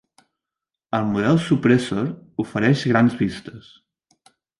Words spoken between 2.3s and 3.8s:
ofereix grans vistes.